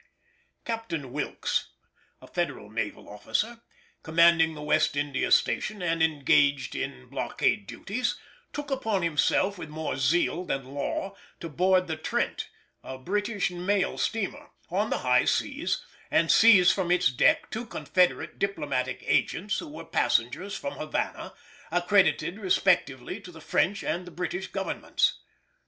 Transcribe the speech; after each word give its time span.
Captain 0.65 1.13
Wilkes, 1.13 1.67
a 2.23 2.27
Federal 2.27 2.71
naval 2.71 3.07
officer 3.07 3.61
commanding 4.01 4.55
the 4.55 4.61
West 4.63 4.95
India 4.95 5.29
station 5.29 5.83
and 5.83 6.01
engaged 6.01 6.73
in 6.75 7.07
blockade 7.07 7.67
duties, 7.67 8.15
took 8.51 8.71
upon 8.71 9.03
himself, 9.03 9.59
with 9.59 9.69
more 9.69 9.95
zeal 9.97 10.43
than 10.43 10.65
law, 10.73 11.15
to 11.39 11.47
board 11.47 11.85
the 11.85 11.95
Trent, 11.95 12.49
a 12.83 12.97
British 12.97 13.51
mail 13.51 13.95
steamer, 13.99 14.49
on 14.71 14.89
the 14.89 14.97
high 15.05 15.25
seas, 15.25 15.85
and 16.09 16.31
seize 16.31 16.71
from 16.71 16.89
its 16.89 17.11
deck 17.11 17.51
two 17.51 17.67
Confederate 17.67 18.39
diplomatic 18.39 19.03
agents 19.05 19.59
who 19.59 19.67
were 19.67 19.85
passengers 19.85 20.57
from 20.57 20.73
Havana, 20.79 21.35
accredited 21.71 22.39
respectively 22.39 23.21
to 23.21 23.31
the 23.31 23.39
French 23.39 23.83
and 23.83 24.07
the 24.07 24.11
British 24.11 24.47
Governments. 24.47 25.19